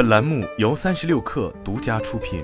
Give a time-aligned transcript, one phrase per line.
[0.00, 2.42] 本栏目由三十六氪独家出品。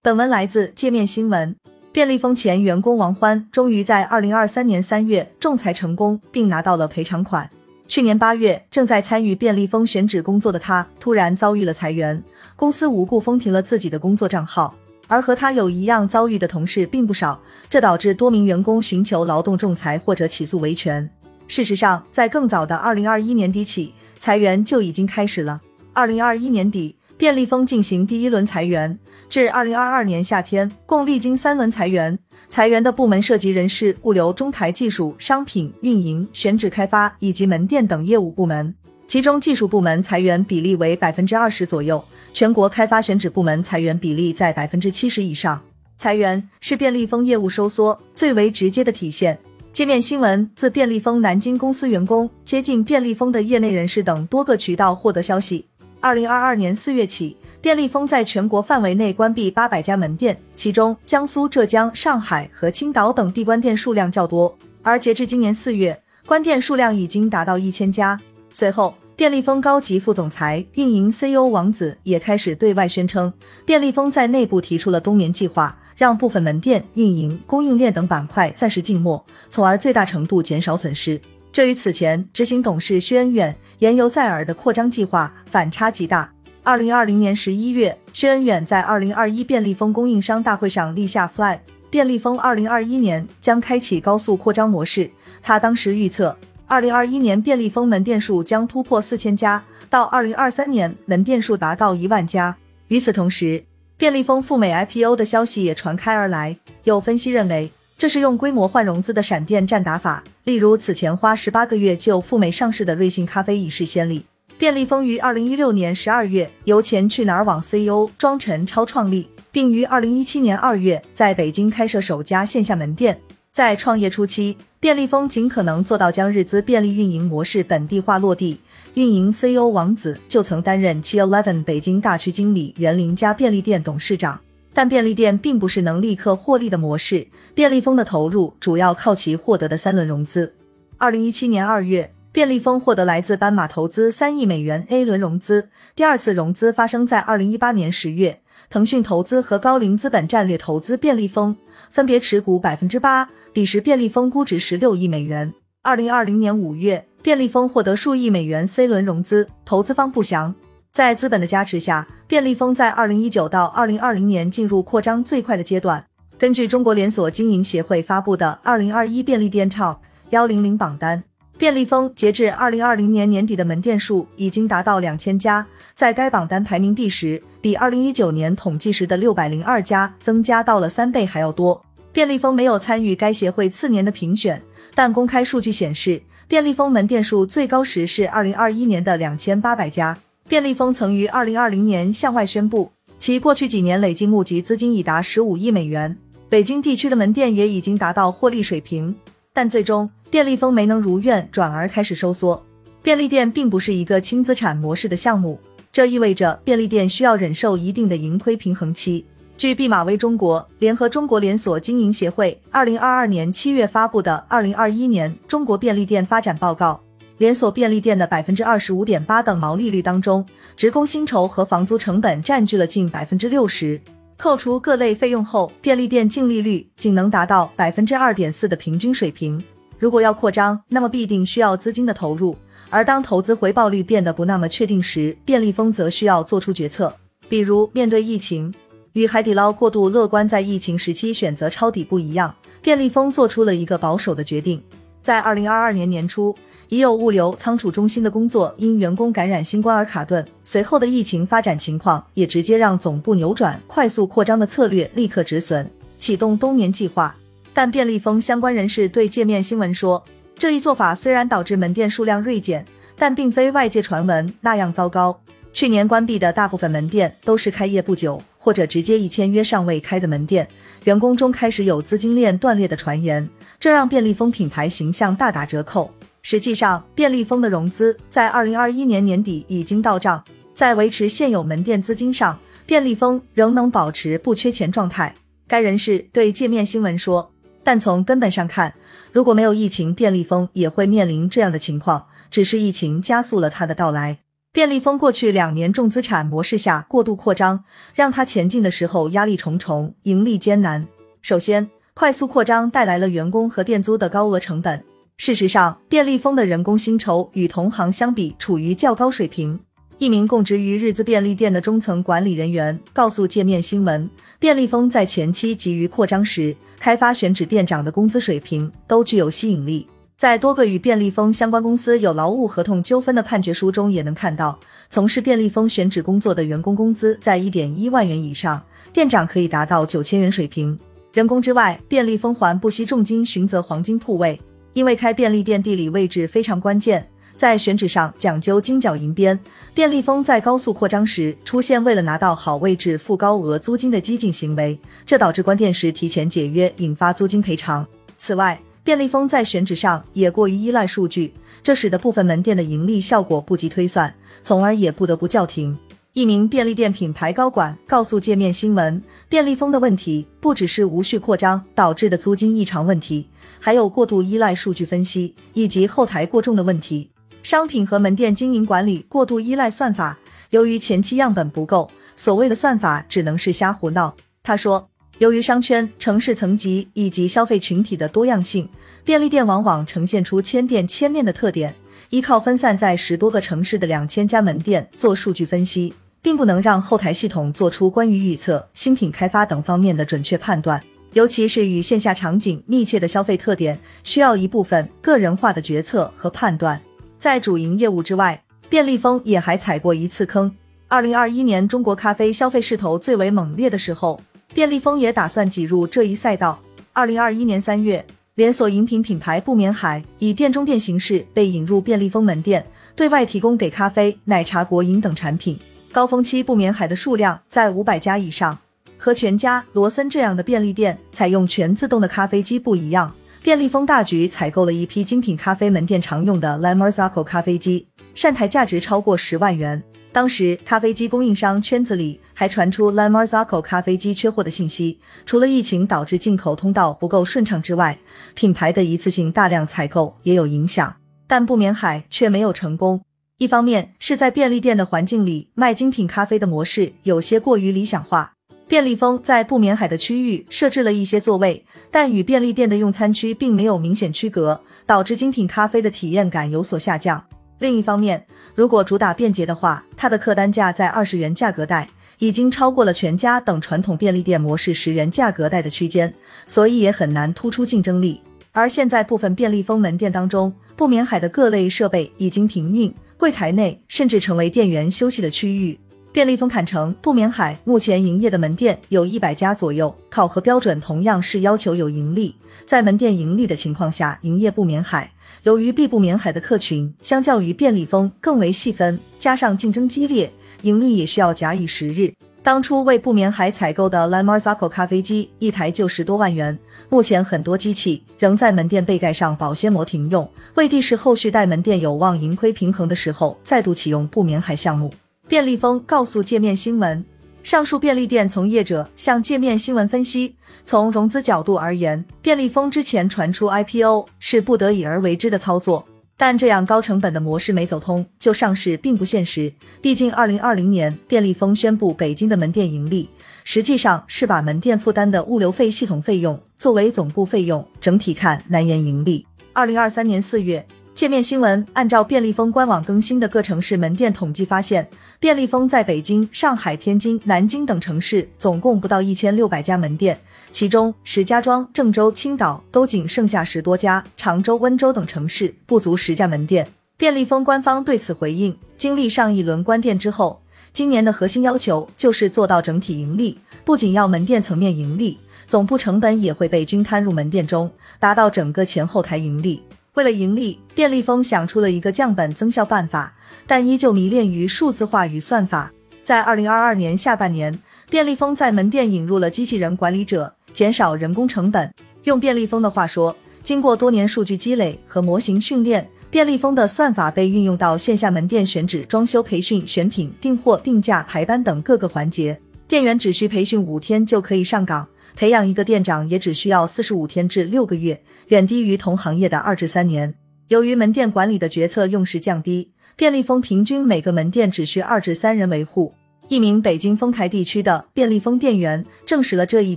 [0.00, 1.54] 本文来自界面新闻。
[1.92, 7.50] 便利蜂前员工王欢终于在二零二三年三月仲裁成功，并拿到了赔偿款。
[7.86, 12.24] 去年八月，正在参与便利蜂选址工作的他，突然遭遇了裁员，
[12.56, 14.74] 公司无故封停了自己的工作账号。
[15.06, 21.10] 而和他有一样遭遇的同事并不少，这导致多名员工寻求劳动仲裁或者起诉维权。
[21.52, 25.60] 事实上，在更早的二零二一年底起，裁员就已经开始了。
[25.92, 28.98] 二零二一年底，便利蜂进行第一轮裁员，
[29.28, 32.18] 至二零二二年夏天，共历经三轮裁员。
[32.48, 38.74] 裁员的部门涉及人事、物流、中台技术、商品运营、选址开发以及门店等业务部门。
[39.06, 45.60] 其中，技术部门裁员比例为百分之二十左右，全国开发选址部门裁员比例在百分之七十以上。
[45.98, 49.38] 裁员是便利蜂业务收缩最为直接的体现。
[49.72, 55.66] 界面新闻自便利蜂南京公司员工、接近便利蜂的业内人士等多个渠道获得消息。
[55.98, 64.54] 二零二二年四月起，便利蜂在全国范围内关闭八百家门店，其中江苏、浙江、上海和青岛等地关店数量较多。
[64.82, 68.20] 而截至今年四月，关店数量已经达到一千家。
[68.52, 73.32] 随后，便利蜂高级副总裁、运营 CEO 王子也开始对外宣称，
[73.64, 75.78] 便利蜂在内部提出了冬眠计划。
[75.96, 81.20] 让部分门店运营、供应链等板块暂时静默，从而最大程度减少损失。
[81.52, 86.32] 这与此前执行董事薛恩远言犹在耳的扩张计划反差极大。
[86.62, 91.58] 二零二零年十一月，薛恩远在二零二一便利蜂供应商大会上立下 flag，
[91.90, 95.10] 便利蜂二零二一年将开启高速扩张模式。
[95.42, 102.56] 他当时预测，二零二一年便利蜂门店数将突破四千家，到二零二三年门店数达到一万家。
[102.88, 103.64] 与此同时，
[104.02, 110.24] 便利蜂赴美 IPO 的消息也传开而来，有分析认为这是用规模换融资的闪电战打法。
[110.42, 114.24] 例如，此前花十八个月就赴美上市的瑞幸咖啡已是先例。
[114.58, 123.20] 便利蜂于二零一六年十二月由前去哪儿网 CEO 庄陈超创立，并于二零一七年二月在北京开设首家线下门店。
[123.52, 128.58] 在创业初期，便利蜂尽可能做到将日资便利运营模式本地化落地。
[128.94, 134.38] 运营 CEO 王子就曾担任七 Eleven 北京大区经理、园林家便利店董事长。
[134.74, 140.54] 但便利店并不是能立刻获利的模式，便利蜂的投入主要靠其获得的三轮融资。
[140.98, 151.56] 二零一七年二月，便利蜂获得来自斑马投资三亿美元 A 轮融资，第二次融资发生在二零一八年十月，腾讯投资和高瓴资本战略投资便利蜂，
[151.90, 155.52] 分别持股百分之八，彼时便利蜂估值十六亿美元。
[155.82, 157.06] 二零二零年五月。
[157.22, 160.52] 便利蜂获得数亿美元 C 轮融资，投资方不详。
[160.92, 166.04] 在资本的加持下，便利蜂在二零一九到二零二零年进入扩张最快的阶段。
[166.36, 169.98] 根据中国连锁经营协会发布的二零二一便利店 Top
[170.30, 171.22] 幺零零榜单，
[171.56, 181.84] 便利蜂截至二零二零年年底的门店数已经达到两千家，在该榜单排名第十，比二零一九年统计时的六百零二家增加到了三倍还要多。
[182.12, 184.60] 便利蜂没有参与该协会次年的评选，
[184.96, 186.20] 但公开数据显示。
[186.52, 190.18] 便利蜂门店数最高时是二零二一年的两千八百家。
[190.46, 196.14] 便利蜂曾于二零二零年向外宣布，其过去几年累计募集资金已达十五亿美元，
[196.50, 199.14] 北京地区的门店也已经达到获利水平。
[199.54, 202.62] 但最终，便利蜂没能如愿，转而开始收缩。
[203.02, 205.58] 便利店并不是一个轻资产模式的项目，
[205.90, 209.24] 这意味着便利店需要忍受一定的盈亏平衡期。
[209.62, 217.00] 据毕马威中国联合中国连锁经营协会二零二二年七月发布的《二零二一年中国便利店发展报告》，
[217.38, 220.44] 连锁便利店的百分之二十五点八的毛利率当中，
[220.76, 224.00] 职工薪酬和房租成本占据了近百分之六十。
[224.36, 229.62] 扣除各类费用后，便利店净利率仅能达到百分之二点四的平均水平。
[229.96, 232.56] 如果要扩张，那么必定需要资金的投入，
[232.90, 237.14] 而当投资回报率变得不那么确定时，便利蜂则需要做出决策，
[237.48, 238.74] 比如面对疫情。
[239.12, 244.82] 与海底捞过度乐观在疫情时期选择抄底不一样，便利蜂做出了一个保守的决定。
[245.22, 246.56] 在二零二二年年初，
[246.88, 257.36] 已有物流仓储中心的工作因员工感染新冠而卡顿，随后的疫情发展情况也直接让总部扭转快速扩张的策略，立刻止损，启动冬眠计划。
[257.74, 260.24] 但便利蜂相关人士对界面新闻说，
[260.56, 262.86] 这一做法虽然导致门店数量锐减，
[263.16, 265.38] 但并非外界传闻那样糟糕。
[265.72, 268.42] 去年关闭的大部分门店都是开业不久。
[268.62, 270.68] 或者直接一签约尚未开的门店，
[271.02, 273.48] 员工中开始有资金链断裂的传言，
[273.80, 276.14] 这让便利蜂品牌形象大打折扣。
[276.42, 280.44] 实际上，便利蜂的融资在二零二一年年底已经到账，
[280.76, 282.56] 在维持现有门店资金上，
[282.86, 285.34] 便利蜂仍能保持不缺钱状态。
[285.66, 288.94] 该人士对界面新闻说：“但从根本上看，
[289.32, 292.26] 如果没有疫情，便利蜂也会面临这样的情况。
[292.48, 294.38] 只是疫情加速了它的到来。
[294.74, 297.84] 便利蜂过去两年重资产模式下过度扩张，
[298.14, 301.06] 让它前进的时候压力重重，盈利艰难。
[301.42, 305.04] 首先，快速扩张带来了员工和店租的高额成本。
[305.36, 309.78] 事实上，便利蜂的人工薪酬与同行相比处于较高水平。
[310.16, 320.08] 一名供职于日资便利店的中层管理人员告诉界面新闻，便利蜂在前期急于扩张时，开发选址店长的工资水平都具有吸引力。
[320.36, 324.76] 在多个与便利蜂相关公司有劳务合同纠纷的判决书中，也能看到，
[325.08, 328.82] 从事便利蜂选址工作的员工工资在一点一万元以上，
[329.12, 330.98] 店长可以达到九千元水平。
[331.32, 334.60] 人工之外，便利蜂还不惜重金寻择黄金铺位，
[334.94, 337.26] 因为开便利店地理位置非常关键，
[337.56, 339.58] 在选址上讲究金角银边。
[339.94, 348.04] 便利蜂在高速扩张时出现为了拿到好位置付高额租金的激进行为，这导致关店时提前解约，引发租金赔偿。
[348.36, 351.52] 此外，便利蜂在选址上也过于依赖数据，
[351.82, 354.32] 这使得部分门店的盈利效果不及推算，
[354.62, 355.98] 从而也不得不叫停。
[356.34, 363.48] 一名便利店品牌高管告诉界面新闻，便利蜂的问题不只是无序扩张导致的租金异常问题，
[363.80, 367.30] 还有过度依赖数据分析以及后台过重的问题。
[367.62, 370.38] 商品和门店经营管理过度依赖算法，
[370.70, 374.36] 由于前期样本不够，所谓的算法只能是瞎胡闹。
[374.62, 375.11] 他说。
[375.42, 378.88] 由于商圈、城市层级以及消费群体的多样性，
[379.24, 381.96] 便利店往往呈现出千店千面的特点。
[382.30, 391.02] 依靠分散在十多个城市的两千家门店做数据分析，并不能让后台系统做出关于预测、新品开发等方面的准确判断。
[391.32, 397.02] 尤其是与线下场景密切的消费特点，需要一部分个人化的决策和判断。
[397.40, 400.72] 在主营业务之外，便利蜂也还踩过一次坑。
[401.08, 404.40] 二零二一年，中国咖啡消费势头最为猛烈的时候。
[404.74, 406.80] 便利蜂也打算挤入这一赛道。
[407.12, 408.24] 二零二一年三月，
[408.54, 415.78] 连锁饮品品牌不眠海以店中店形式被引入便利蜂门店，对外提供给咖啡、奶茶、果饮等产品。
[416.10, 418.78] 高峰期不眠海的数量在五百家以上。
[419.16, 423.32] 和全家、罗森这样的便利店采用全自动的咖啡机不一样，
[423.62, 430.02] 便利蜂大举采购了一批精品咖啡门店常用的 La Marzocco 咖啡机，善台价值超过十万元。
[430.32, 435.18] 当时，咖啡机供应商圈子里还传出 La Marzocco 咖啡机缺货的信息。
[435.44, 438.18] 除了疫情导致进口通道不够顺畅之外，
[438.54, 441.16] 品牌的一次性大量采购也有影响。
[441.46, 443.22] 但不眠海却没有成功。
[443.58, 448.54] 一方面是在便利店的环境里卖精品咖啡的模式有些过于理想化，
[448.88, 457.44] 便利蜂在不眠海的区域设置了一些座位，但与便利店的用餐区并没有明显区隔，导致精品咖啡的体验感有所下降。
[457.78, 462.08] 另一方面，如果主打便捷的话，它的客单价在二十元价格带，
[462.42, 466.34] 已经超过了全家等传统便利店模式十元价格带的区间，
[466.66, 468.40] 所以也很难突出竞争力。
[468.72, 475.96] 而现在部分便利蜂门店当中，不眠海的各类设备已经停运，柜台内甚至成为店员休息的区域。
[476.32, 485.30] 便利蜂坎城不眠海目前营业的门店有一百家左右，考核标准同样是要求有盈利，在门店盈利的情况下营业不眠海。
[485.62, 492.32] 由于必不眠海的客群相较于便利蜂更为细分，加上竞争激烈，盈利也需要假以时日。
[492.62, 496.78] 当初为不眠海采购的 La Marzocco 咖啡机，一台就十多万元。
[497.08, 505.12] 目前很多机器仍在门店背盖上保鲜膜停用，为的是后续待门店有望盈亏平衡的时候，再度启用不眠海项目。
[505.48, 507.24] 便利蜂告诉界面新闻。
[507.64, 519.72] 上述便利店从业者向界面新闻分析，从融资角度而言，便利蜂之前传出 IPO 是不得已而为之的操作，但这样高成本的模式没走通，就上市并不现实。
[520.00, 523.28] 毕竟，二零二零年便利蜂宣布北京的门店盈利，
[523.64, 529.46] 实际上是把门店负担的物流费、系统费用作为总部费用，整体看难言盈利。
[529.72, 530.86] 二零二三年四月。
[531.14, 535.06] 界面新闻按照便利蜂官网更新的各城市门店统计发现，
[535.38, 540.40] 便利蜂在北京、上海、天津、南京等城市总共不到一千六百家门店，
[540.72, 546.88] 其中石家庄、郑州、青岛都仅剩下十多家，常州、温州等城市不足十家门店。
[547.18, 550.62] 便利蜂官方对此回应，经历上一轮关店之后，
[550.92, 555.38] 今年的核心要求就是做到整体盈利，不仅要门店层面盈利，
[555.68, 559.82] 总部成本也会被均摊入门店中，达到整个前后台盈利。
[560.14, 563.34] 为了盈利，便利蜂想出了一个降本增效办法，
[563.66, 565.92] 但依旧迷恋于数字化与算法。
[566.24, 567.78] 在二零二二年下半年，
[568.10, 571.92] 便利蜂在门店引入了机器人管理者，减少人工成本。
[572.24, 582.60] 用便利蜂的话说，经过多年数据积累和模型训练，便利蜂的算法被运用到线下门店选址、装修、培训、选品、订货、定价、排班等各个环节。
[582.88, 588.22] 店员只需培训五天就可以上岗，培养一个店长也只需要四十五天至六个月。
[588.48, 590.34] 远低于同行业的二至三年。
[590.68, 596.14] 由于门店管理的决策用时降低，便利蜂平均每个门店只需二至三人维护。
[596.48, 599.96] 一名北京丰台地区的便利蜂店员证实了这一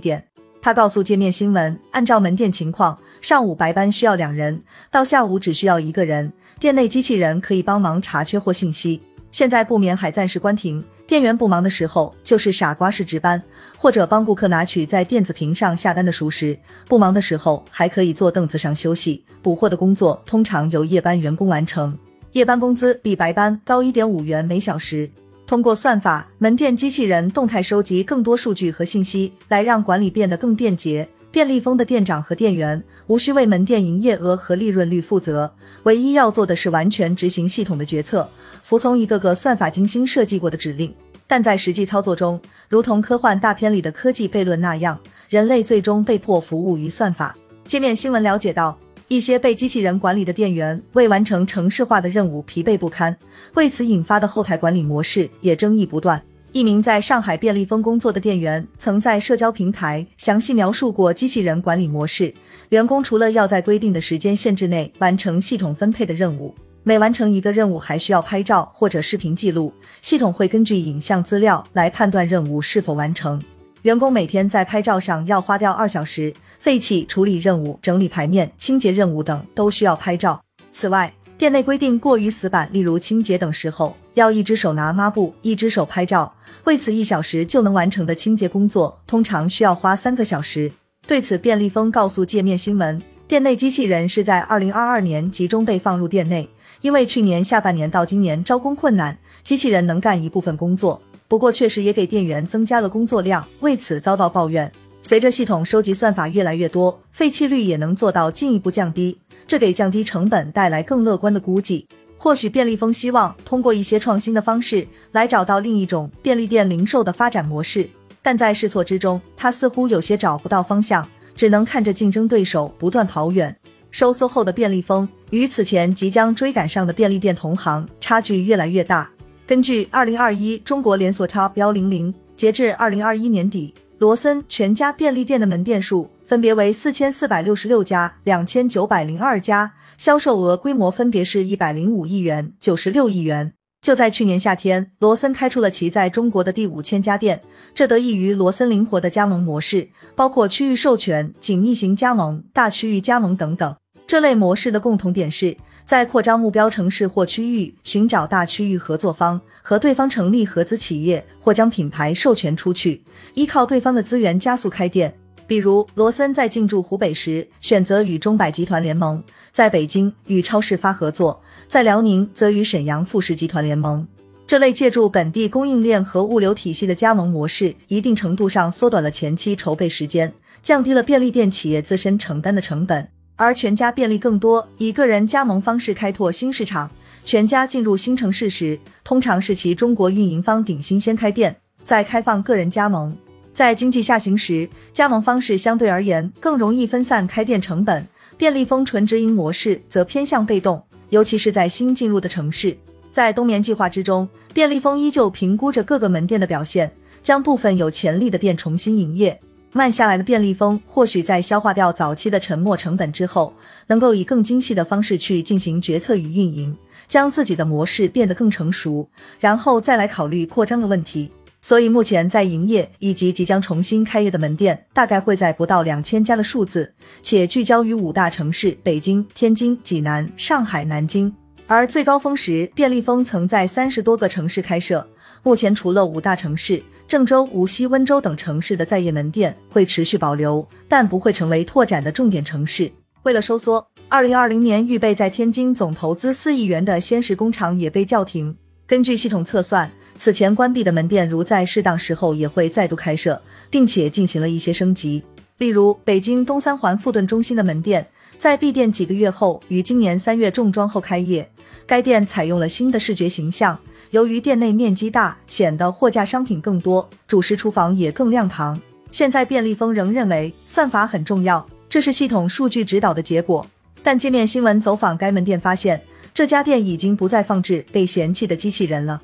[0.00, 0.25] 点。
[0.66, 6.32] 他告诉界面新闻，按照门店情况，上午白班需要两人，到下午只需要一个人。
[6.58, 9.00] 店内机器人可以帮忙查缺货信息。
[9.30, 13.40] 现在不眠还暂时关停，店员不忙的时候就是傻瓜式值班，
[13.78, 16.58] 或者帮顾客拿取在电子屏上下单的熟食。
[16.88, 19.24] 不忙的时候还可以坐凳子上休息。
[19.40, 21.96] 补货的工作通常由夜班员工完成，
[22.32, 25.08] 夜班工资比白班高一点五元每小时。
[25.46, 31.08] 通过算法，门店机器人动态收集更多数据和信息，来让管理变得更便捷。
[31.30, 35.52] 便利蜂的店长和店员无需为门店营业额和利润率负责，
[35.84, 38.28] 唯一要做的是完全执行系统的决策，
[38.62, 40.92] 服从一个个算法精心设计过的指令。
[41.28, 44.98] 但在实际操作中，如同科幻大片里的科技悖论那样，
[45.28, 47.36] 人类最终被迫服务于算法。
[47.66, 48.76] 界面新闻了解到。
[49.08, 53.16] 一些被机器人管理的店员为完成城市化的任务疲惫不堪，
[53.54, 56.20] 为此引发的后台管理模式也争议不断。
[56.50, 62.34] 一名在上海便利蜂工作的店员曾在社交平台详细描述过机器人管理模式：
[62.70, 69.72] 员工除了要在规定的时间限制内完成系统分配的任务，每完成一个任务还需要拍照或者视频记录，
[70.02, 73.40] 系统会根据影像资料来判断任务是否完成。
[73.82, 76.34] 员工每天在拍照上要花掉二小时。
[76.58, 80.42] 废弃处理任务、整理牌面、清洁任务等都需要拍照。
[80.72, 86.34] 此外，店内规定过于死板，例如清洁等时候要一只手拿抹布，一只手拍照。
[86.64, 90.72] 为此，一小时就能完成的清洁工作，通常需要花三个小时。
[91.06, 96.48] 对此，便利蜂告诉界面新闻，店内机器人是在二零二二年集中被放入店内，
[96.80, 104.72] 因为去年下半年到今年招工困难，机器人能干一部分工作，不过确实也给店员增加了工作量，为此遭到抱怨。
[105.06, 111.86] 随着系统收集算法越来越多，废弃率也能做到进一步降低，这给降低成本带来更乐观的估计。
[112.16, 117.88] 或许便利蜂希望通过一些创新的方式来找到另一种便利店零售的发展模式，
[118.20, 123.56] 但在试错之中，他似乎有些找不到方向，只能看着竞争对手不断跑远。
[123.92, 129.08] 收缩后的便利蜂与此前即将追赶上的便利店同行差距越来越大。
[129.46, 133.72] 根据二零二一中国连锁 Top 幺零零，截至二零二一年底。
[133.98, 143.54] 罗森全家便利店的门店数分别为四千四百六十六家、两千九百零二家，销售额规模分别是一百零五亿元、九十六亿元。
[143.80, 147.40] 就在去年夏天，罗森开出了其在中国的第五千家店，
[147.74, 153.76] 这得益于罗森灵活的加盟模式，包括区域授权、紧密型加盟、大区域加盟等等。
[154.06, 155.56] 这类模式的共同点是。
[155.86, 163.00] 在扩张目标城市或区域，寻找大区域合作方，和对方成立合资企业或将品牌授权出去，
[163.34, 165.16] 依靠对方的资源加速开店。
[165.46, 174.04] 比如，罗森在进驻湖北时，选择与中百集团联盟；在北京与超市发合作；在辽宁则与沈阳富士集团联盟。
[174.44, 183.08] 这类借助本地供应链和物流体系的加盟模式，一定程度上缩短了前期筹备时间，降低了便利店企业自身承担的成本。
[183.36, 186.90] 而全家便利更多以个人加盟方式开拓新市场。
[187.24, 193.16] 全家进入新城市时，通常是其中国运营方鼎新先开店，再开放个人加盟。
[193.52, 198.06] 在经济下行时，加盟方式相对而言更容易分散开店成本。
[198.36, 202.76] 便利蜂纯直营模式则偏向被动，尤其是在新进入的城市。
[203.10, 209.40] 在冬眠计划之中，便利蜂依旧评估着各个门店的表现，将部分有潜力的店重新营业。
[209.76, 213.52] 慢下来的便利蜂或许在消化掉早期的沉没成本之后，
[213.88, 216.74] 能够以更精细的方式去进行决策与运营，
[217.06, 219.06] 将自己的模式变得更成熟，
[219.38, 221.30] 然后再来考虑扩张的问题。
[221.60, 231.30] 所以目前在营业以及即将重新开业的门店，大概会在不到两千家的数字，且聚焦于五大城市：北京、天津、济南、上海、南京。
[231.66, 235.06] 而最高峰时，便利蜂曾在三十多个城市开设。
[235.42, 236.82] 目前除了五大城市。
[237.08, 242.90] 郑州、无锡、温州等城市的在业门店会持续保留，但不会成为拓展的重点城市。
[243.22, 248.56] 为了收缩，二零二零年预备在天津总投资四亿元的鲜食工厂也被叫停。
[248.88, 255.22] 根据系统测算，此前关闭的门店如在适当时候也会再度开设，并且进行了一些升级。
[255.58, 258.04] 例如，北京东三环富顿中心的门店，
[258.36, 261.48] 在闭店几个月后，于今年三月重装后开业。
[261.86, 263.78] 该店采用了新的视觉形象。
[264.16, 268.80] 由于店内面积大，显得货架商品更多，主食厨房也更亮堂。
[269.12, 273.66] 现在便利蜂仍认为算法很重要，这是系统数据指导的结果。
[274.02, 279.20] 但界面新闻走访该门店发现，这家店已经不再放置被嫌弃的机器人了。